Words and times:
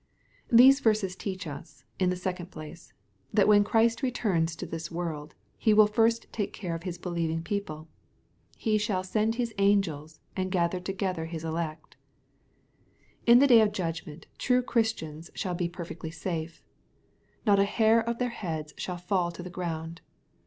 These 0.51 0.79
verses 0.79 1.15
teach 1.15 1.45
us, 1.45 1.83
in 1.99 2.09
the 2.09 2.15
second 2.15 2.47
place, 2.49 2.91
that 3.31 3.47
when 3.47 3.63
Christ 3.63 4.01
returns 4.01 4.55
to 4.55 4.65
this 4.65 4.89
world, 4.89 5.35
He 5.59 5.75
will 5.75 5.85
first 5.85 6.25
taTce 6.31 6.51
care 6.53 6.73
of 6.73 6.81
His 6.81 6.97
believing 6.97 7.43
people. 7.43 7.87
He 8.57 8.79
shall 8.79 9.03
"send. 9.03 9.35
his 9.35 9.53
angels," 9.59 10.19
and 10.35 10.49
"gather 10.49 10.79
together 10.79 11.25
his 11.25 11.43
elect." 11.43 11.97
In 13.27 13.37
the 13.37 13.45
day 13.45 13.61
of 13.61 13.73
judgment 13.73 14.25
true 14.39 14.63
Christians 14.63 15.29
shall 15.35 15.53
bo 15.53 15.67
per 15.69 15.83
a 15.83 15.85
MATTHEW, 15.85 15.93
CHAP. 16.09 16.09
XXIV. 16.09 16.19
328 16.23 16.41
fectly 16.49 16.49
safe. 16.51 16.63
/ 17.03 17.45
Not 17.45 17.59
a 17.59 17.63
Imir 17.65 18.03
of 18.03 18.17
their 18.17 18.29
heads 18.29 18.73
shall 18.77 18.97
fall 18.97 19.29
to 19.31 19.43
the 19.43 19.51
ground. 19.51 20.01